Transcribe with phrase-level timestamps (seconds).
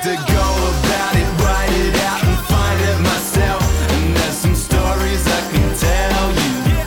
[0.00, 0.48] had to go
[0.80, 3.62] about it, write it out, and find it myself.
[3.92, 6.80] And there's some stories I can tell you.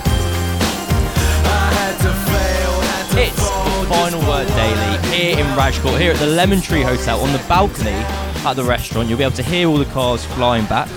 [1.46, 6.12] I had to fail, had to It's fall, Final Word Daily here in Rajkot, here
[6.12, 9.10] at the Lemon Tree Hotel on the balcony at the restaurant.
[9.10, 10.90] You'll be able to hear all the cars flying back.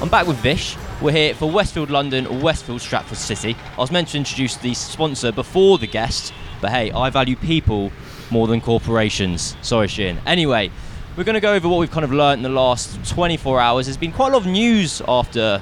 [0.00, 0.76] I'm back with Vish.
[1.02, 3.56] We're here for Westfield London, Westfield Stratford City.
[3.76, 7.92] I was meant to introduce the sponsor before the guest, but hey, I value people
[8.30, 9.56] more than corporations.
[9.62, 10.18] Sorry, Shin.
[10.26, 10.72] Anyway,
[11.18, 13.86] we're going to go over what we've kind of learnt in the last 24 hours.
[13.86, 15.60] There's been quite a lot of news after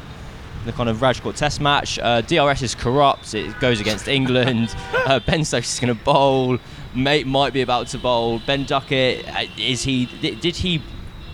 [0.66, 1.98] the kind of Rajkot Test match.
[1.98, 3.32] Uh, DRS is corrupt.
[3.32, 4.77] It goes against England.
[4.92, 6.59] uh, ben Stokes is going to bowl.
[6.95, 8.38] Mate might be about to bowl.
[8.41, 10.05] Ben Duckett uh, is he?
[10.20, 10.82] Did, did he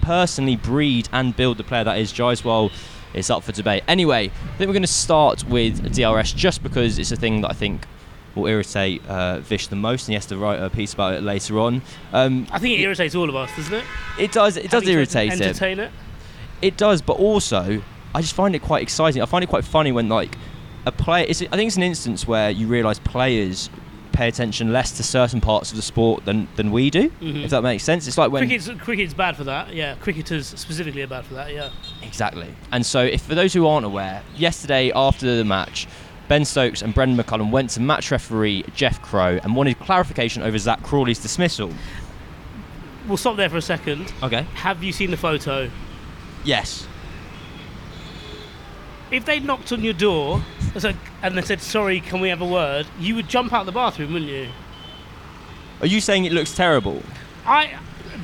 [0.02, 2.70] personally breed and build the player that is Jaiswal?
[3.14, 3.82] It's up for debate.
[3.88, 7.50] Anyway, I think we're going to start with DRS just because it's a thing that
[7.50, 7.88] I think
[8.34, 11.22] will irritate uh, Vish the most, and he has to write a piece about it
[11.22, 11.82] later on.
[12.12, 13.84] Um, I think it irritates all of us, doesn't it?
[14.18, 14.56] it does.
[14.56, 15.42] It does Having irritate him.
[15.42, 15.90] Entertain it.
[16.60, 17.82] It does, but also
[18.14, 19.22] I just find it quite exciting.
[19.22, 20.36] I find it quite funny when like
[20.86, 21.26] a player.
[21.28, 23.70] It's, I think it's an instance where you realise players
[24.12, 27.08] pay attention less to certain parts of the sport than, than we do.
[27.22, 27.44] Mhm.
[27.44, 29.72] If that makes sense, it's like when Cricket's, cricket's bad for that.
[29.74, 31.52] Yeah, cricketers specifically are bad for that.
[31.52, 31.70] Yeah.
[32.02, 32.54] exactly.
[32.70, 35.86] And so, if for those who aren't aware, yesterday after the match.
[36.28, 40.56] Ben Stokes and Brendon McCullum went to match referee Jeff Crowe and wanted clarification over
[40.58, 41.72] Zak Crawley's dismissal.
[43.06, 44.12] We'll stop there for a second.
[44.22, 44.42] Okay.
[44.54, 45.70] Have you seen the photo?
[46.44, 46.86] Yes.
[49.10, 50.42] If they knocked on your door
[51.22, 53.72] and they said, "Sorry, can we have a word?" You would jump out of the
[53.72, 54.48] bathroom, wouldn't you?
[55.80, 57.02] Are you saying it looks terrible?
[57.44, 57.74] I,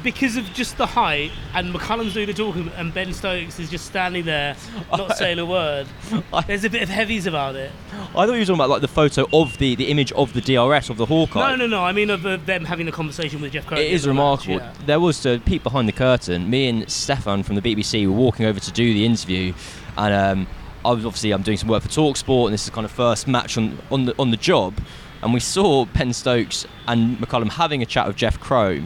[0.02, 3.86] because of just the height, and McCullum's doing the talking, and Ben Stokes is just
[3.86, 4.56] standing there,
[4.92, 5.86] not saying a word.
[6.32, 7.70] I- There's a bit of heavies about it.
[7.92, 10.40] I thought you were talking about like the photo of the, the image of the
[10.40, 11.50] DRS of the Hawkeye.
[11.50, 11.84] No, no, no.
[11.84, 13.78] I mean of uh, them having a conversation with Jeff Crowe.
[13.78, 14.54] It is the match, remarkable.
[14.56, 14.72] yeah.
[14.86, 16.48] There was to peek behind the curtain.
[16.50, 19.52] Me and Stefan from the BBC were walking over to do the interview,
[19.96, 20.46] and um,
[20.84, 23.26] I was obviously I'm doing some work for Talksport, and this is kind of first
[23.26, 24.74] match on on the on the job,
[25.22, 28.82] and we saw Ben Stokes and McCullum having a chat with Jeff Crowe,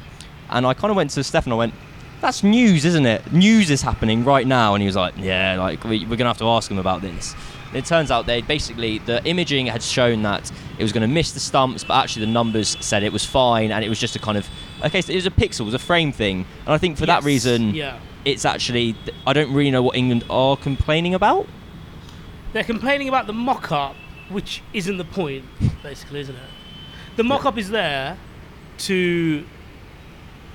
[0.52, 1.52] and I kind of went to Stefan.
[1.52, 1.74] I went.
[2.20, 3.32] That's news, isn't it?
[3.32, 6.38] News is happening right now, and he was like, "Yeah, like we, we're gonna have
[6.38, 7.34] to ask him about this."
[7.74, 11.32] It turns out they basically the imaging had shown that it was going to miss
[11.32, 14.18] the stumps, but actually the numbers said it was fine, and it was just a
[14.18, 14.48] kind of
[14.84, 15.00] okay.
[15.00, 17.24] So it was a pixel, it was a frame thing, and I think for that
[17.24, 17.98] reason, yeah.
[18.24, 18.94] it's actually
[19.26, 21.46] I don't really know what England are complaining about.
[22.52, 23.96] They're complaining about the mock-up,
[24.28, 25.44] which isn't the point,
[25.82, 26.50] basically, isn't it?
[27.16, 28.18] The mock-up is there
[28.78, 29.44] to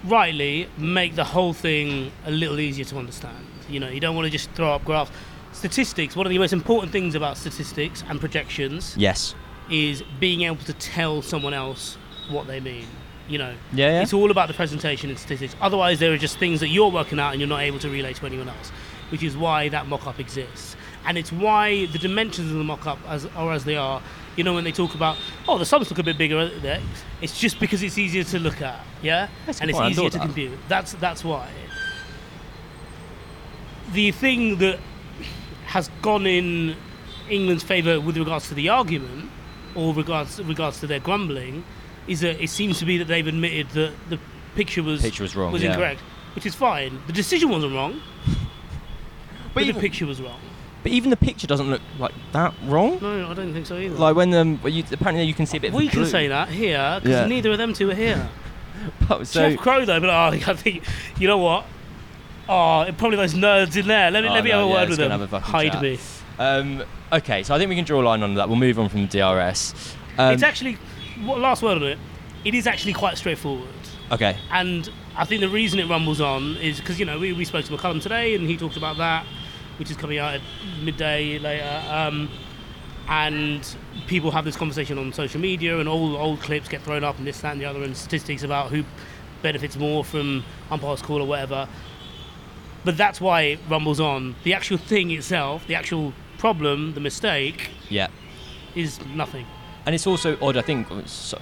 [0.09, 3.45] rightly make the whole thing a little easier to understand.
[3.69, 5.11] You know, you don't want to just throw up graphs.
[5.51, 6.15] Statistics.
[6.15, 9.35] One of the most important things about statistics and projections Yes.
[9.69, 11.97] is being able to tell someone else
[12.29, 12.85] what they mean.
[13.27, 14.01] You know, Yeah, yeah.
[14.03, 15.55] it's all about the presentation and statistics.
[15.59, 18.13] Otherwise, there are just things that you're working out and you're not able to relay
[18.13, 18.69] to anyone else,
[19.09, 20.75] which is why that mock-up exists.
[21.05, 24.01] And it's why the dimensions of the mock-up as, are as they are.
[24.37, 25.17] You know, when they talk about,
[25.47, 26.79] oh, the sums look a bit bigger there,
[27.21, 30.17] it's just because it's easier to look at, yeah, That's and it's point, easier to
[30.19, 30.23] that.
[30.25, 30.57] compute.
[30.69, 31.49] That's that's why.
[33.93, 34.79] The thing that
[35.65, 36.75] has gone in
[37.29, 39.29] England's favour with regards to the argument,
[39.75, 41.63] or regards regards to their grumbling,
[42.07, 44.19] is that it seems to be that they've admitted that the
[44.55, 45.71] picture was Picture was wrong, was yeah.
[45.71, 46.01] incorrect,
[46.35, 47.01] which is fine.
[47.07, 48.01] The decision wasn't wrong,
[49.53, 50.39] but, But the picture was wrong.
[50.83, 52.99] But even the picture doesn't look like that wrong.
[53.01, 53.95] No, I don't think so either.
[53.95, 55.69] Like when um, well, you, apparently you can see a bit.
[55.69, 57.27] Of we can say that here because Yeah.
[57.27, 58.29] neither of them two are here.
[59.09, 60.13] Oh, so Jeff Crowe though, but oh,
[60.51, 60.83] I think
[61.19, 61.65] you know what?
[62.47, 64.11] Oh, probably those nerds in there.
[64.11, 65.41] Let me Oh, let me no, have a yeah, word with them.
[65.41, 65.81] Hide chat.
[65.81, 65.99] me.
[66.39, 68.47] um, okay, so I think we can draw a line on that.
[68.47, 69.95] We'll move on from the DRS.
[70.17, 70.77] Um, it's actually
[71.23, 71.97] what last word on it.
[72.45, 73.67] It is actually quite straightforward.
[74.11, 74.37] okay.
[74.51, 77.65] And I think the reason it rumbles on is because you know we, we spoke
[77.65, 79.25] to McCullum today and he talked about that,
[79.77, 80.41] which is coming out at
[80.81, 81.83] midday later.
[81.89, 82.29] Um,
[83.09, 83.65] and
[84.07, 87.25] people have this conversation on social media, and all old clips get thrown up, and
[87.25, 88.83] this, that, and the other, and statistics about who
[89.41, 91.67] benefits more from umpire's call or whatever.
[92.83, 94.35] But that's why it rumbles on.
[94.43, 98.07] The actual thing itself, the actual problem, the mistake, Yeah.
[98.75, 99.45] is nothing.
[99.85, 101.41] And it's also odd, I think, so,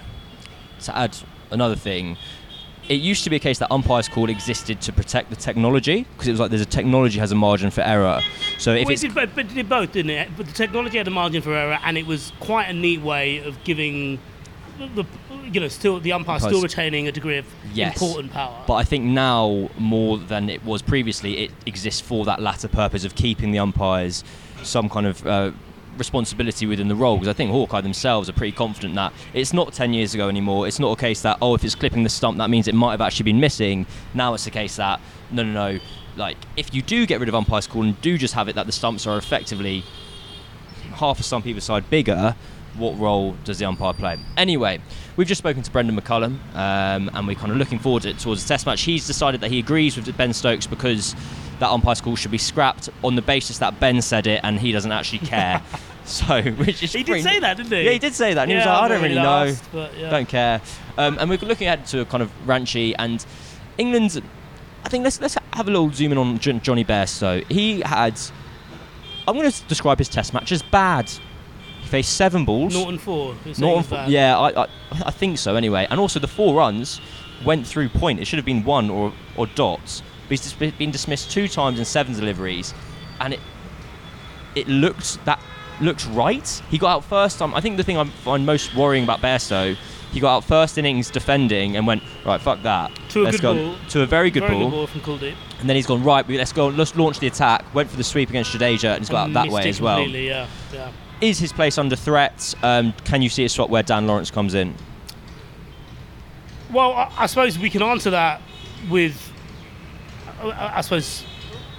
[0.82, 1.18] to add
[1.52, 2.18] another thing,
[2.90, 6.28] it used to be a case that umpire's call existed to protect the technology because
[6.28, 8.22] it was like there's a technology has a margin for error.
[8.58, 10.30] So if Well, it's it did, but, but it did both, didn't it?
[10.38, 13.40] But the technology had a margin for error, and it was quite a neat way
[13.40, 14.20] of giving
[14.78, 15.06] the,
[15.52, 17.94] you know, still the umpire still retaining a degree of Yes.
[17.94, 18.64] important power.
[18.68, 23.06] But I think now more than it was previously, it exists for that latter purpose
[23.06, 24.24] of keeping the umpires
[24.64, 25.52] some kind of uh,
[25.98, 29.74] responsibility within the role because I think Hawkeye themselves are pretty confident that it's not
[29.74, 30.68] 10 years ago anymore.
[30.68, 32.92] It's not a case that, oh, if it's clipping the stump, that means it might
[32.92, 33.86] have actually been missing.
[34.14, 35.00] Now it's a case that,
[35.32, 35.80] no, no, no.
[36.16, 38.66] Like, if you do get rid of umpire's call and do just have it that
[38.66, 39.84] the stumps are effectively
[40.96, 42.36] half a stump either side bigger,
[42.78, 44.18] what role does the umpire play?
[44.38, 44.80] Anyway,
[45.16, 48.20] we've just spoken to Brendon McCullum, um, and we're kind of looking forward to, it
[48.20, 48.82] towards the test match.
[48.82, 51.16] He's decided that he agrees with Ben Stokes because
[51.60, 54.72] that umpire call should be scrapped on the basis that Ben said it and he
[54.72, 55.62] doesn't actually care.
[56.06, 57.84] so, which is He did say that, didn't he?
[57.84, 58.44] Yeah, he did say that.
[58.44, 60.10] And he was like, I don't really really know, asked, but yeah.
[60.10, 60.62] don't care.
[60.98, 63.26] Um, and we're looking ahead to a kind of Ranchi and
[63.78, 64.22] England.
[64.84, 67.50] I think let's let's have a little zoom in on Johnny Bairstow.
[67.52, 68.20] He had.
[69.28, 71.12] I'm going to describe his test match as bad.
[71.86, 72.74] He faced seven balls.
[72.74, 73.36] Norton four.
[73.60, 74.10] Norton is fo- bad.
[74.10, 74.68] yeah, I, I,
[75.06, 75.86] I think so anyway.
[75.90, 77.00] And also the four runs
[77.46, 78.20] went through point.
[78.20, 80.02] It should have been one or, or dots.
[80.24, 82.74] But he's dis- been dismissed two times in seven deliveries,
[83.20, 83.40] and it
[84.56, 85.40] it looked that
[85.80, 86.48] looked right.
[86.72, 87.54] He got out first time.
[87.54, 89.76] I think the thing I find most worrying about Bairstow,
[90.12, 92.42] he got out first innings defending and went right.
[92.42, 92.92] Fuck that.
[93.10, 93.76] To a let's good go ball.
[93.90, 94.70] to a very good Very ball.
[94.72, 95.36] good ball from Kuldeep.
[95.60, 96.28] And then he's gone right.
[96.28, 96.68] Let's go.
[96.70, 97.64] Let's launch the attack.
[97.76, 100.02] Went for the sweep against Jadeja and he's got out that way as well.
[100.08, 100.92] Yeah, yeah.
[101.26, 102.54] Is his place under threat?
[102.62, 104.76] Um, can you see a spot where Dan Lawrence comes in?
[106.72, 108.44] Well, I, I suppose we can answer that
[108.92, 109.34] with,
[110.40, 111.26] I, I suppose,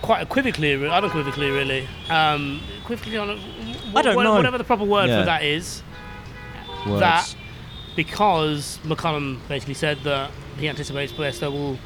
[0.03, 1.87] quite equivocally, unequivocally, really.
[2.11, 3.39] Um, equivocally, un-
[3.95, 4.35] I don't know.
[4.35, 5.21] Whatever the proper word Yeah.
[5.21, 5.85] for that is,
[6.85, 6.99] Words.
[7.01, 7.37] that
[7.95, 11.79] because McCullum basically said that he anticipates Bairstow will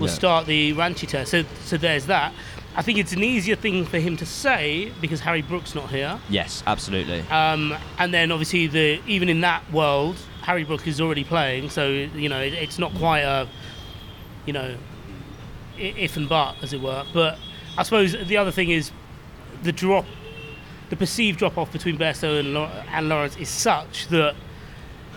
[0.00, 0.12] will Yeah.
[0.12, 1.30] start the Ranchi test.
[1.30, 2.32] So, so there's that.
[2.76, 6.20] I think it's an easier thing for him to say because Harry Brook's not here.
[6.28, 7.20] Yes, absolutely.
[7.30, 11.88] Um, and then obviously the even in that world, Harry Brook is already playing, so
[11.88, 13.48] you know it, it's not quite a
[14.44, 14.76] you know
[15.78, 17.04] if and but as it were.
[17.14, 17.38] But
[17.78, 18.90] I suppose the other thing is
[19.62, 20.04] the drop,
[20.90, 22.56] the perceived drop off between Bairstow and,
[22.92, 24.34] and Lawrence is such that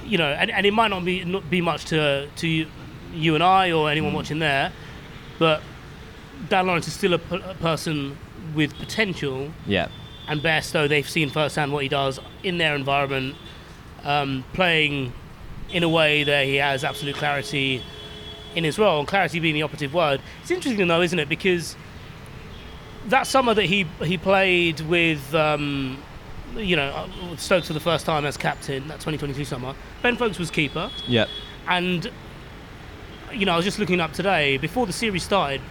[0.06, 2.68] you know, and, and it might not be not be much to to you,
[3.14, 4.72] you and I or anyone watching there,
[5.38, 5.62] but
[6.48, 8.18] Dan Lawrence is still a, p- a person
[8.56, 9.90] with potential yeah.
[10.28, 13.36] and Bairstow, they've seen firsthand what he does in their environment,
[14.04, 15.12] um, playing
[15.72, 17.84] in a way that he has absolute clarity
[18.56, 20.22] in his role, and clarity being the operative word.
[20.42, 21.30] It's interesting though, isn't it?
[21.30, 21.76] Because
[23.08, 26.02] that summer that he he played with, um,
[26.56, 30.40] you know, uh, Stokes for the first time as captain, that 2022 summer, Ben Foakes
[30.40, 31.26] was keeper, Yeah.
[31.68, 32.10] and
[33.32, 35.62] you know, I was just looking up today before the series started.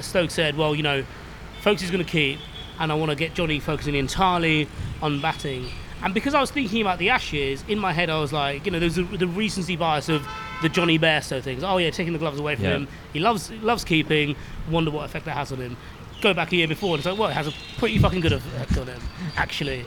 [0.00, 1.04] Stokes said, "Well, you know,
[1.62, 2.38] Foakes is going to keep,
[2.78, 4.68] and I want to get Johnny focusing entirely
[5.02, 5.66] on batting."
[6.02, 8.72] And because I was thinking about the Ashes, in my head I was like, you
[8.72, 10.26] know, there's the, the recency bias of
[10.60, 11.64] the Johnny Bairstow things.
[11.64, 12.70] Oh yeah, taking the gloves away from Yeah.
[12.76, 12.88] him.
[13.12, 14.36] He loves loves keeping.
[14.70, 15.76] Wonder what effect that has on him.
[16.20, 18.32] Go back a year before and it's like, well, it has a pretty fucking good
[18.32, 19.00] effect on him,
[19.36, 19.84] actually.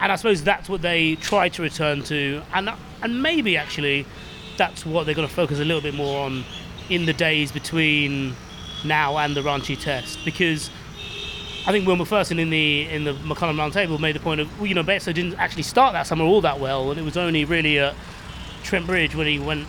[0.00, 2.70] And I suppose that's what they try to return to, and
[3.02, 4.06] and maybe actually
[4.56, 6.44] that's what they're going to focus a little bit more on
[6.90, 8.34] in the days between
[8.84, 10.70] now and the Ranchi Test because
[11.66, 14.68] I think Will Macpherson in the in the McCullum Roundtable made the point of well,
[14.68, 17.44] you know Bairstow didn't actually start that summer all that well, and it was only
[17.44, 17.94] really at
[18.62, 19.66] Trent Bridge when he went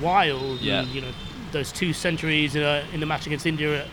[0.00, 0.60] wild.
[0.60, 0.80] Yeah.
[0.82, 1.12] And, you know
[1.50, 3.88] those two centuries in, a, in the match against India at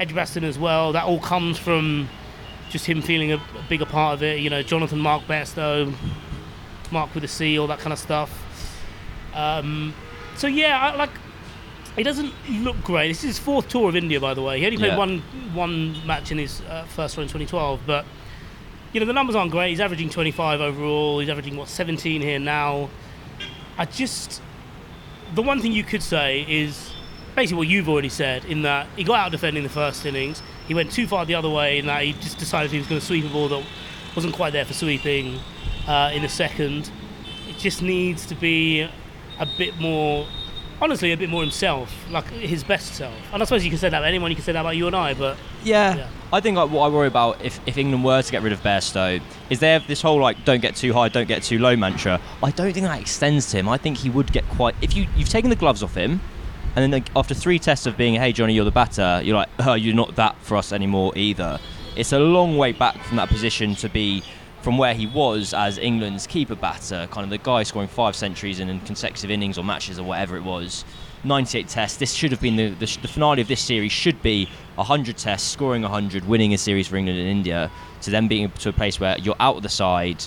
[0.00, 0.92] Edgbaston as well.
[0.92, 2.08] That all comes from
[2.68, 4.40] just him feeling a, a bigger part of it.
[4.40, 5.92] You know Jonathan Mark Bairstow,
[6.90, 8.42] Mark with a C, all that kind of stuff.
[9.34, 9.94] Um,
[10.36, 11.10] so yeah, I, like
[11.96, 13.08] it doesn't look great.
[13.08, 14.58] This is his fourth tour of India, by the way.
[14.60, 14.96] He only played Yeah.
[14.98, 15.22] one
[15.54, 18.04] one match in his uh, first run in 2012, but
[18.92, 19.70] you know the numbers aren't great.
[19.70, 21.18] He's averaging 25 overall.
[21.20, 22.88] He's averaging what 17 here now.
[23.78, 24.40] I just
[25.34, 26.92] the one thing you could say is
[27.34, 30.42] basically what you've already said in that he got out defending the first innings.
[30.68, 33.00] He went too far the other way in that he just decided he was going
[33.00, 33.64] to sweep a ball that
[34.14, 35.38] wasn't quite there for sweeping
[35.86, 36.90] uh, in the second.
[37.48, 38.80] It just needs to be
[39.38, 40.26] a bit more,
[40.80, 43.14] honestly, a bit more himself, like his best self.
[43.32, 44.30] And I suppose you can say that about anyone.
[44.30, 45.96] You can say that about you and I, but Yeah.
[45.96, 46.08] Yeah.
[46.32, 48.60] I think like, what I worry about if, if England were to get rid of
[48.60, 51.76] Bairstow is they have this whole like don't get too high, don't get too low
[51.76, 52.20] mantra.
[52.42, 53.68] I don't think that extends to him.
[53.68, 56.20] I think he would get quite if you you've taken the gloves off him,
[56.74, 59.48] and then like, after three tests of being hey Johnny you're the batter, you're like
[59.60, 61.60] oh you're not that for us anymore either.
[61.94, 64.22] It's a long way back from that position to be
[64.66, 68.58] from where he was as England's keeper batter, kind of the guy scoring five centuries
[68.58, 70.84] in consecutive innings or matches or whatever it was.
[71.22, 71.98] 98 tests.
[71.98, 73.92] This should have been the, the, the finale of this series.
[73.92, 77.70] Should be 100 tests, scoring 100, winning a series for England and India,
[78.00, 80.24] to then being to a place where you're out of the side,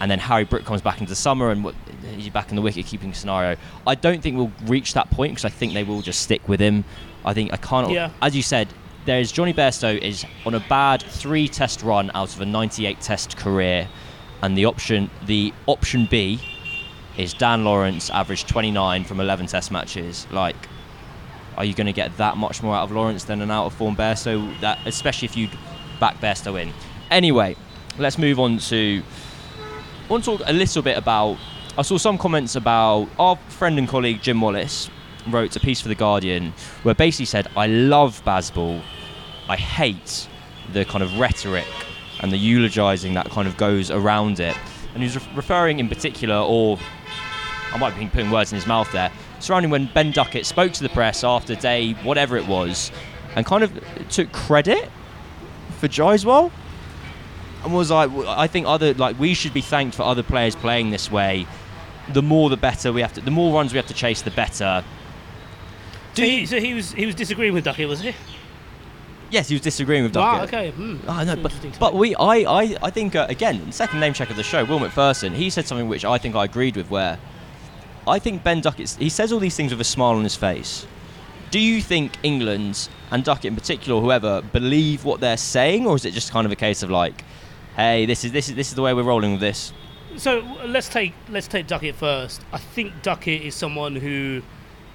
[0.00, 1.74] and then Harry Brook comes back into the summer and what,
[2.14, 3.58] he's back in the wicket keeping scenario.
[3.86, 6.60] I don't think we'll reach that point because I think they will just stick with
[6.60, 6.86] him.
[7.26, 7.90] I think I can't.
[7.90, 8.10] Yeah.
[8.22, 8.68] As you said,
[9.06, 13.36] there's Johnny Bairstow is on a bad three test run out of a 98 test
[13.36, 13.88] career,
[14.42, 16.40] and the option the option B
[17.16, 20.26] is Dan Lawrence averaged 29 from 11 test matches.
[20.30, 20.56] Like,
[21.56, 23.74] are you going to get that much more out of Lawrence than an out of
[23.74, 24.60] form Bairstow?
[24.60, 25.48] That especially if you
[26.00, 26.72] back Bairstow in.
[27.10, 27.56] Anyway,
[27.98, 29.02] let's move on to.
[30.04, 31.38] I want to talk a little bit about.
[31.78, 34.90] I saw some comments about our friend and colleague Jim Wallace
[35.28, 38.82] wrote a piece for the Guardian where basically said, "I love Bazball,
[39.48, 40.28] I hate
[40.72, 41.66] the kind of rhetoric
[42.20, 44.56] and the eulogising that kind of goes around it."
[44.94, 46.78] And he was re- referring in particular, or
[47.72, 49.10] I might be putting words in his mouth there,
[49.40, 52.90] surrounding when Ben Duckett spoke to the press after day whatever it was,
[53.34, 53.72] and kind of
[54.08, 54.90] took credit
[55.78, 56.50] for Jaiswal
[57.64, 60.90] and was like, I think other like we should be thanked for other players playing
[60.90, 61.46] this way.
[62.12, 62.92] The more, the better.
[62.92, 63.20] We have to.
[63.20, 64.84] The more runs we have to chase, the better.
[66.14, 68.14] So he, so he was he was disagreeing with Ducky, was he?
[69.30, 70.38] Yes, he was disagreeing with Wow.
[70.38, 70.54] Duckett.
[70.54, 70.70] Okay.
[70.70, 70.96] Hmm.
[71.08, 74.36] Oh, no, but, but we, I, I, I think uh, again, second name check of
[74.36, 75.34] the show, Will Macpherson.
[75.34, 76.90] He said something which I think I agreed with.
[76.90, 77.18] Where
[78.06, 80.86] I think Ben Duckett, he says all these things with a smile on his face.
[81.50, 85.96] Do you think England and Duckett in particular, or whoever, believe what they're saying, or
[85.96, 87.24] is it just kind of a case of like,
[87.76, 89.72] hey, this is this is this is the way we're rolling with this?
[90.16, 92.42] So let's take let's take Duckett first.
[92.52, 94.42] I think Duckett is someone who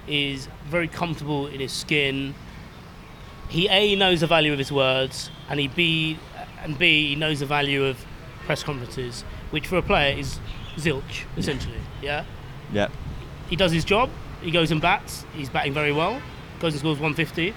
[0.08, 2.34] is very comfortable in his skin.
[3.52, 6.18] He a knows the value of his words, and he b
[6.62, 8.02] and b he knows the value of
[8.46, 10.40] press conferences, which for a player is
[10.76, 11.76] zilch essentially.
[12.00, 12.24] Yeah,
[12.72, 12.88] Yeah.
[13.50, 14.08] he does his job.
[14.40, 15.26] He goes and bats.
[15.36, 16.20] He's batting very well.
[16.60, 17.50] Goes and scores 150.
[17.50, 17.54] He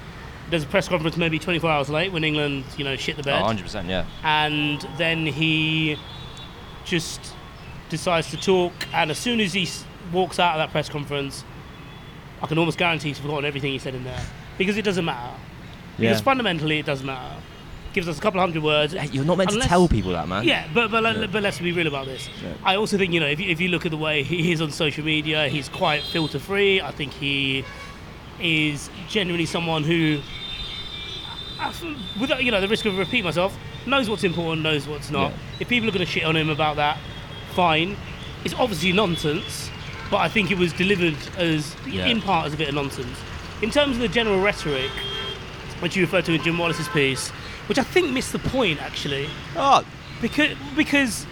[0.51, 3.25] does a press conference maybe 24 hours late when England, you know, shit the Oh,
[3.25, 3.87] bed hundred percent.
[3.87, 4.03] Yeah.
[4.23, 5.97] and then he
[6.83, 7.21] just
[7.89, 8.73] decides to talk.
[8.93, 11.43] And as soon as he s- walks out of that press conference,
[12.41, 14.21] I can almost guarantee he's forgotten everything he said in there
[14.57, 15.33] because it doesn't matter.
[15.97, 16.23] Because Yeah.
[16.23, 17.35] fundamentally, it doesn't matter.
[17.93, 18.93] Gives us a couple of hundred words.
[19.13, 20.43] You're not meant Unless- to tell people that, man.
[20.45, 21.27] Yeah, but but, Yeah.
[21.31, 22.27] but let's be real about this.
[22.43, 22.49] Yeah.
[22.63, 24.59] I also think you know if you, if you look at the way he is
[24.61, 26.81] on social media, he's quite filter free.
[26.81, 27.63] I think he
[28.41, 30.19] is genuinely someone who,
[32.19, 35.31] without you know the risk of repeating myself, knows what's important, knows what's not.
[35.59, 36.97] If people are going to shit on him about that,
[37.53, 37.95] fine.
[38.43, 39.69] It's obviously nonsense,
[40.11, 43.17] but I think it was delivered as in part as a bit of nonsense.
[43.61, 44.91] In terms of the general rhetoric,
[45.79, 47.29] which you referred to in Jim Wallace's piece,
[47.67, 49.83] which I think missed the point actually Oh,
[50.21, 51.25] because because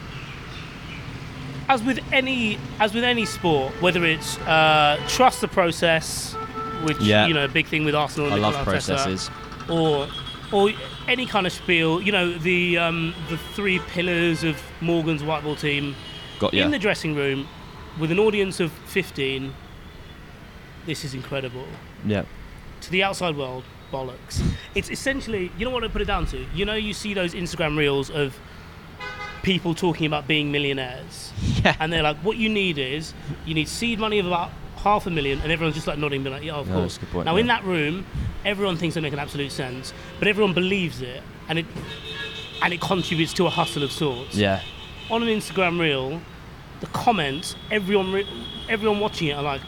[1.70, 6.34] as with any as with any sport, whether it's uh, trust the process,
[6.84, 7.26] which Yeah.
[7.28, 9.30] you know a big thing with Arsenal, and I love Arteta, processes.
[9.70, 10.08] or
[10.52, 10.70] or
[11.08, 15.56] any kind of spiel, you know the um, the three pillars of Morgan's white ball
[15.56, 15.96] team
[16.40, 16.66] Got yeah.
[16.66, 17.48] in the dressing room
[18.00, 19.54] with an audience of fifteen.
[20.86, 21.66] This is incredible
[22.06, 22.24] yeah.
[22.82, 24.42] to the outside world, bollocks.
[24.76, 26.38] It's essentially, you know what I put it down to?
[26.54, 28.38] You know, you see those Instagram reels of
[29.44, 31.32] people talking about being millionaires.
[31.64, 31.76] Yeah.
[31.80, 33.14] And they're like, what you need is,
[33.46, 36.34] you need seed money of about half a million, and everyone's just like nodding, being
[36.36, 36.94] like, yeah, of Yeah, course.
[36.96, 38.06] that's a good point, now, in that room,
[38.44, 41.66] everyone thinks they make an absolute sense, but everyone believes it, and it
[42.62, 44.36] and it contributes to a hustle of sorts.
[44.36, 44.62] Yeah.
[45.10, 46.22] On an Instagram reel,
[46.82, 48.28] the comments, everyone, re-
[48.70, 49.62] everyone watching it are like,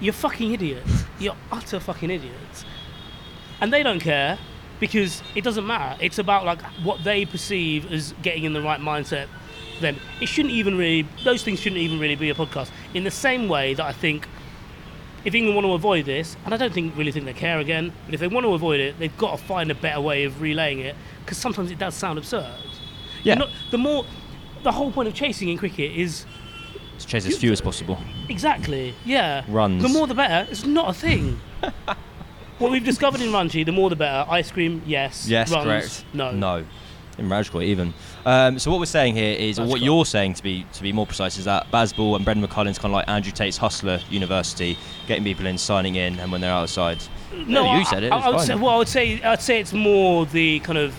[0.00, 1.04] "You're fucking idiots.
[1.20, 2.64] You're utter fucking idiots,"
[3.64, 4.38] and they don't care
[4.78, 5.96] because it doesn't matter.
[5.98, 9.26] It's about like what they perceive as getting in the right mindset.
[9.80, 12.68] Then it shouldn't even really; those things shouldn't even really be a podcast.
[12.92, 14.28] In the same way that I think.
[15.24, 17.94] If England want to avoid this, and I don't think really think they care again,
[18.04, 20.42] but if they want to avoid it, they've got to find a better way of
[20.42, 20.94] relaying it
[21.24, 22.52] because sometimes it does sound absurd.
[23.22, 23.36] Yeah.
[23.36, 24.04] Not- the more,
[24.64, 26.26] the whole point of chasing in cricket is
[26.98, 27.96] To chase as few as possible.
[28.28, 29.44] exactly, yeah.
[29.48, 29.82] Runs.
[29.82, 30.46] The more the better.
[30.50, 31.40] It's not a thing.
[32.58, 34.30] what we've discovered in Ranchi, the more the better.
[34.30, 35.28] Ice cream, yes.
[35.28, 36.04] Yes, Runs, correct.
[36.12, 36.32] No.
[36.32, 36.64] No.
[37.16, 37.94] In Rajkot even.
[38.26, 40.92] Um, so what we're saying here is, or what you're saying to be to be
[40.92, 44.76] more precise, is that Bazball and Brendon McCullum's kind of like Andrew Tate's Hustler University,
[45.06, 46.98] getting people in, signing in, and when they're outside.
[47.32, 48.12] No, you I- said it.
[48.12, 50.94] I, I would say, well, I would say I'd say it's more the kind of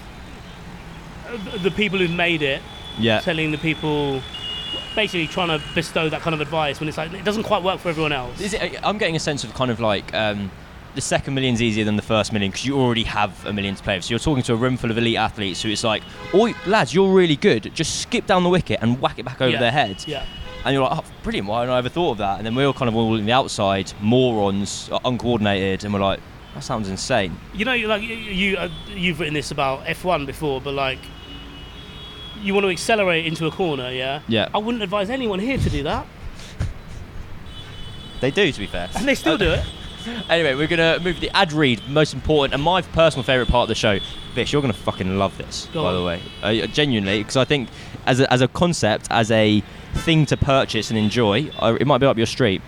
[1.27, 2.61] uh, the people who've made it
[2.97, 3.19] yeah.
[3.19, 4.21] telling the people,
[4.95, 7.79] basically trying to bestow that kind of advice when it's like it doesn't quite work
[7.79, 8.39] for everyone else.
[8.39, 10.49] Is it, I'm getting a sense of kind of like um,
[10.95, 13.83] the second million's easier than the first million because you already have a million to
[13.83, 14.05] play with.
[14.05, 16.01] So you're talking to a room full of elite athletes who it's like,
[16.33, 17.71] oh, lads, you're really good.
[17.75, 19.59] Just skip down the wicket and whack it back over Yeah.
[19.59, 20.03] their head.
[20.07, 20.25] Yeah.
[20.63, 22.37] And you're like, oh, brilliant, why hadn't I ever thought of that?
[22.37, 25.99] And then we're all kind of all on the outside, morons, uh, uncoordinated, and we're
[25.99, 26.19] like,
[26.55, 27.37] that sounds insane.
[27.53, 30.99] You know, like you, you uh, you've written this about F1 before, but like
[32.41, 34.21] you want to accelerate into a corner, yeah.
[34.27, 34.49] Yeah.
[34.53, 36.07] I wouldn't advise anyone here to do that,
[38.21, 38.89] They do, to be fair.
[38.95, 39.65] and they still do it.
[40.29, 43.69] Anyway, we're gonna move the ad read, most important and my personal favourite part of
[43.69, 43.99] the show.
[44.33, 45.95] Vish, you're gonna fucking love this, Go by on.
[45.95, 46.21] the way,
[46.63, 47.69] uh, genuinely, because I think
[48.05, 49.61] as a, as a concept, as a
[49.93, 52.61] thing to purchase and enjoy, uh, it might be up your street.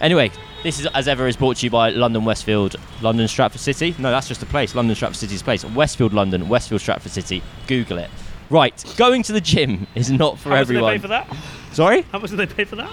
[0.00, 0.30] Anyway,
[0.62, 3.94] this is as ever is brought to you by London Westfield, London Stratford City.
[3.98, 4.74] No, that's just a place.
[4.74, 5.64] London Stratford City's place.
[5.64, 7.42] Westfield London, Westfield Stratford City.
[7.66, 8.10] Google it.
[8.50, 10.92] Right, going to the gym is not for How much everyone.
[10.92, 11.36] did they pay for that?
[11.72, 12.90] Sorry How much did they pay for that?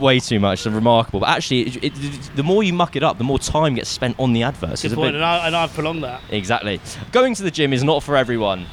[0.00, 0.64] Way too much.
[0.64, 1.20] They're remarkable.
[1.20, 4.18] But actually, it, it, the more you muck it up, the more time gets spent
[4.18, 4.82] on the adverts.
[4.82, 6.20] Good point, bit- and, I, and I've prolonged that.
[6.30, 6.80] exactly.
[7.10, 8.66] Going to the gym is not for everyone.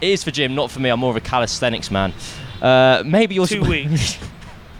[0.00, 0.90] It is for Jim, not for me.
[0.90, 2.12] I'm more of a calisthenics man.
[2.60, 4.18] Uh, maybe you're Two weeks.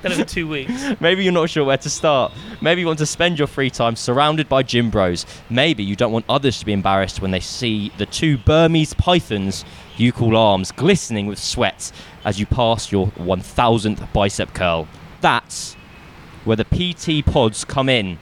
[0.03, 0.71] Then two weeks.
[1.01, 2.31] Maybe you're not sure where to start.
[2.61, 5.25] Maybe you want to spend your free time surrounded by gym bros.
[5.49, 9.65] Maybe you don't want others to be embarrassed when they see the two Burmese pythons
[9.97, 11.91] you call arms glistening with sweat
[12.27, 14.87] as you pass your 1000th bicep curl.
[15.25, 15.73] That's
[16.45, 18.19] where the PT pods come in.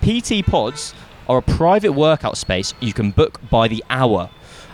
[0.00, 0.94] PT pods
[1.28, 4.30] are a private workout space you can book by the hour.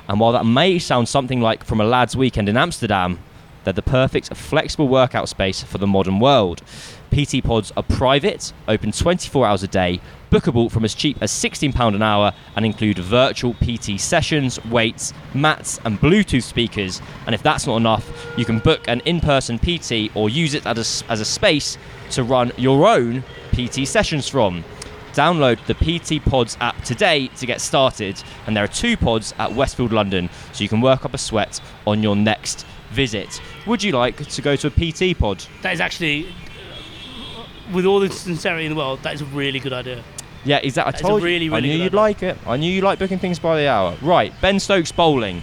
[0.08, 3.18] And while that may sound something like from a lad's weekend in Amsterdam,
[3.64, 6.62] they're the perfect flexible workout space for the modern world.
[7.10, 10.00] PT pods are private, open 24 hours a day,
[10.30, 15.80] bookable from as cheap as £16 an hour, and include virtual PT sessions, weights, mats,
[15.84, 17.02] and Bluetooth speakers.
[17.26, 20.66] And if that's not enough, you can book an in person PT or use it
[20.66, 21.76] as a, as a space
[22.10, 23.22] to run your own
[23.52, 24.64] PT sessions from.
[25.12, 29.52] Download the PT Pods app today to get started, and there are two pods at
[29.52, 33.40] Westfield London, so you can work up a sweat on your next visit.
[33.66, 35.44] Would you like to go to a PT pod?
[35.62, 39.58] That is actually, uh, with all the sincerity in the world, that is a really
[39.58, 40.04] good idea.
[40.44, 40.94] Yeah, exactly.
[40.94, 41.52] I a told really, you.
[41.52, 42.00] I really knew good you'd idea.
[42.00, 42.38] like it.
[42.46, 43.94] I knew you like booking things by the hour.
[44.02, 45.42] Right, Ben Stokes bowling.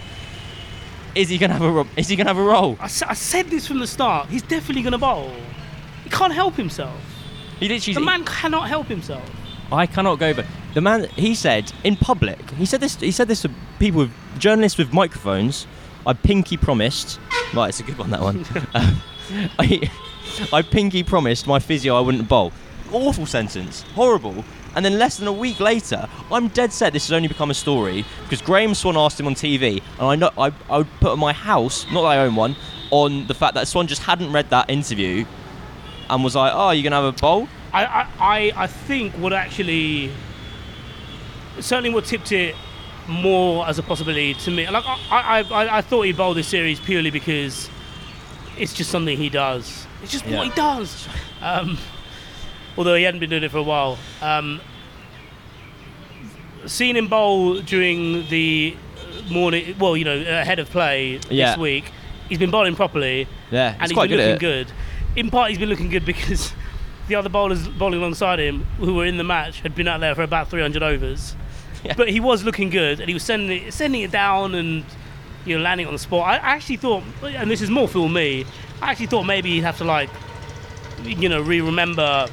[1.16, 1.72] Is he gonna have a?
[1.72, 2.78] ro- Is he gonna have a roll?
[2.80, 4.28] I, s- I said this from the start.
[4.30, 5.32] He's definitely going to bowl.
[6.04, 6.96] He can't help himself.
[7.60, 7.96] He literally.
[7.96, 9.24] The man cannot help himself.
[9.72, 10.34] I cannot go.
[10.34, 12.96] But the man, he said in public, he said this.
[12.98, 15.66] He said this to people, with, journalists with microphones.
[16.06, 17.20] I pinky promised.
[17.54, 18.12] Right, it's a good one.
[18.12, 18.46] That one.
[18.76, 19.02] Um,
[19.60, 19.90] I,
[20.54, 22.52] I pinky promised my physio I wouldn't bowl.
[22.92, 23.82] Awful sentence.
[23.96, 24.46] Horrible.
[24.76, 27.54] And then less than a week later, I'm dead set this has only become a
[27.56, 31.18] story because Graeme Swann asked him on TV, and I know I, I would put
[31.18, 32.56] my house, not that I own one,
[32.92, 35.26] on the fact that Swann just hadn't read that interview
[36.10, 39.34] and was like, "Oh, you gonna have a bowl?" I, I, I, I think what
[39.34, 40.12] actually
[41.60, 42.56] certainly what tipped it
[43.08, 44.70] more as a possibility to me.
[44.70, 47.70] Like I, I, I, I thought he'd bowl this series purely because
[48.58, 49.86] it's just something he does.
[50.04, 50.38] It's just Yeah.
[50.38, 51.08] what he does.
[51.42, 51.78] Um,
[52.78, 53.98] although he hadn't been doing it for a while.
[54.22, 54.62] Um,
[56.66, 58.76] seeing him bowl during the
[59.30, 61.52] morning, well, you know, ahead of play Yeah.
[61.52, 61.92] this week,
[62.30, 64.66] he's been bowling properly Yeah, and he's quite been good at looking it.
[64.68, 64.72] good.
[65.16, 66.54] In part, he's been looking good because
[67.08, 70.14] the other bowlers bowling alongside him, who were in the match, had been out there
[70.16, 71.36] for about 300 overs.
[71.84, 71.94] Yeah.
[71.96, 74.84] But he was looking good, and he was sending it, sending it down and
[75.46, 76.28] you know landing on the spot.
[76.28, 78.46] I actually thought, and this is more for me,
[78.82, 80.10] I actually thought maybe he'd have to like,
[81.04, 82.28] you know, re-remember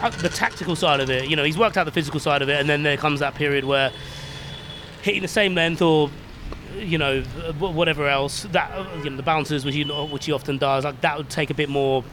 [0.00, 1.28] uh, the tactical side of it.
[1.28, 3.34] You know, he's worked out the physical side of it, and then there comes that
[3.34, 3.90] period where
[5.02, 6.10] hitting the same length or
[6.76, 7.22] you know
[7.58, 11.00] whatever else that uh, you know the bounces which he which he often does like
[11.00, 12.04] that would take a bit more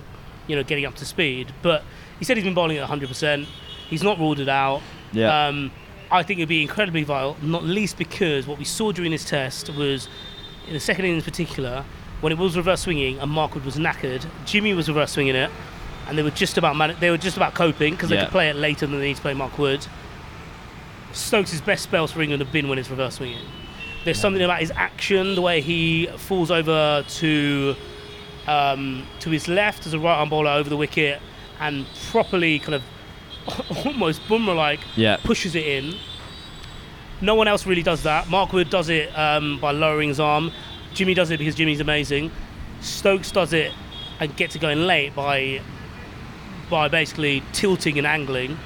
[0.48, 1.84] you know getting up to speed but
[2.20, 3.46] he said he's been bowling at 100%
[3.90, 5.48] he's not ruled it out Yeah.
[5.48, 5.72] um,
[6.12, 9.70] I think it'd be incredibly vital not least because what we saw during this test
[9.72, 10.08] was
[10.68, 11.84] in the second innings in particular
[12.22, 15.52] when it was reverse swinging and Mark Wood was knackered Jimmy was reverse swinging it
[16.08, 18.24] and they were just about man- they were just about coping because they Yeah.
[18.26, 19.86] could play it later than they need to play Mark Wood
[21.14, 23.38] Stokes' best spells for England have been when it's reverse swinging.
[24.04, 27.76] There's something about his action, the way he falls over to
[28.48, 31.22] um, to his left as a right arm bowler over the wicket
[31.62, 32.84] and properly kind of
[33.86, 35.18] almost Bumrah like Yeah.
[35.24, 35.96] pushes it in.
[37.22, 38.28] No one else really does that.
[38.30, 40.52] Mark Wood does it um, by lowering his arm.
[40.94, 42.32] Jimmy does it because Jimmy's amazing.
[42.82, 43.72] Stokes does it
[44.20, 45.62] and gets it going late by
[46.70, 48.58] by basically tilting and angling.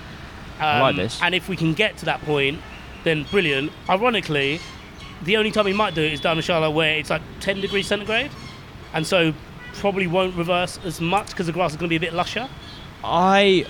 [0.59, 1.19] Um, like this.
[1.21, 2.59] And if we can get to that point,
[3.03, 3.71] then brilliant.
[3.89, 4.59] Ironically,
[5.23, 7.61] the only time we might do it is down in Charlotte where it's like 10
[7.61, 8.31] degrees centigrade,
[8.93, 9.33] and so
[9.73, 12.49] probably won't reverse as much because the grass is going to be a bit lusher.
[13.03, 13.65] I,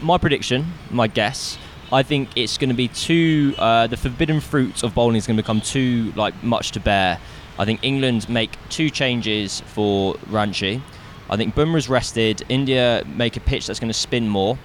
[0.00, 1.58] my prediction, my guess,
[1.92, 3.54] I think it's going to be too.
[3.58, 7.20] Uh, the forbidden fruit of bowling is going to become too like much to bear.
[7.58, 10.80] I think England make two changes for Ranchi.
[11.30, 12.42] I think Bumrah's rested.
[12.48, 14.58] India make a pitch that's going to spin more.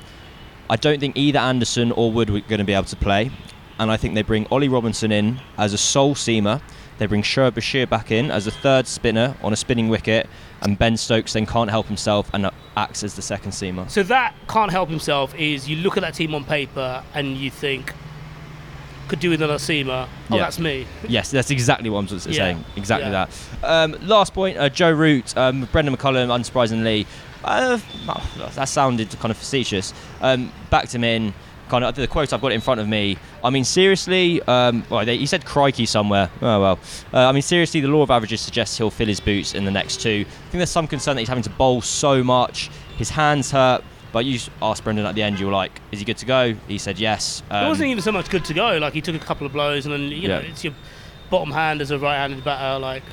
[0.70, 3.32] I don't think either Anderson or Wood were going to be able to play,
[3.80, 6.62] and I think they bring Ollie Robinson in as a sole seamer.
[7.00, 10.30] They bring Shoaib Bashir back in as a third spinner on a spinning wicket,
[10.62, 13.90] and Ben Stokes then can't help himself and acts as the second seamer.
[13.90, 17.50] So that can't help himself is you look at that team on paper and you
[17.50, 17.94] think
[19.10, 20.08] could do with another seamer.
[20.32, 20.44] Oh, Yeah.
[20.44, 20.86] that's me.
[21.08, 22.34] Yes, that's exactly what I'm s- Yeah.
[22.34, 22.64] saying.
[22.78, 23.26] Exactly Yeah.
[23.62, 23.64] that.
[23.94, 27.06] Um, last point, uh, Joe Root, um, Brendon McCullum, unsurprisingly,
[27.44, 27.78] uh,
[28.56, 29.94] that sounded kind of facetious.
[30.22, 31.34] Um, backed him in.
[31.70, 33.16] Kind of the quote I've got in front of me.
[33.44, 34.42] I mean, seriously.
[34.48, 36.32] Um, well, they, he said "crikey" somewhere.
[36.42, 36.80] Oh well.
[37.14, 39.72] Uh, I mean, seriously, the law of averages suggests he'll fill his boots in the
[39.72, 40.26] next two.
[40.28, 42.72] I think there's some concern that he's having to bowl so much.
[42.98, 43.84] His hands hurt.
[44.12, 45.40] But you asked Brendon at the end.
[45.40, 47.44] You were like, "Is he good to go?" He said yes.
[47.50, 48.78] it Um, wasn't even so much good to go.
[48.78, 50.74] Like he took a couple of blows and then you know it's your
[51.30, 52.80] bottom hand as a right-handed batter.
[52.80, 53.04] Like,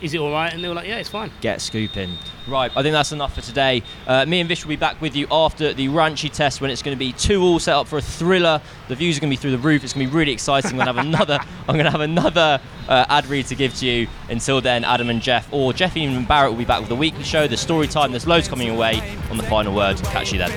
[0.00, 0.52] is it all right?
[0.52, 1.30] And they were like, yeah, it's fine.
[1.40, 2.16] get scooping.
[2.46, 3.82] Right, I think that's enough for today.
[4.06, 6.80] Uh, me and Vish will be back with you after the Ranchi test when it's
[6.80, 8.62] going to be two all set up for a thriller.
[8.88, 9.84] The views are going to be through the roof.
[9.84, 10.70] It's going to be really exciting.
[10.70, 11.38] I'm going to have another.
[11.68, 14.08] I'm going to have another uh, ad read to give to you.
[14.30, 17.24] Until then, Adam and Geoff, or Geoff and Barrett, will be back with the weekly
[17.24, 18.10] show, the story time.
[18.12, 19.98] There's loads coming your way on the final word.
[20.04, 20.50] Catch you then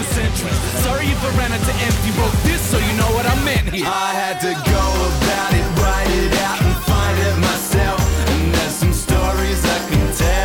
[0.00, 0.56] for centuries.
[0.82, 2.10] Sorry if I ran out to empty.
[2.18, 3.86] Wrote this so you know what I meant here.
[3.86, 8.00] I had to go about it, write it out, and find it myself.
[8.30, 10.39] And there's some stories I can tell.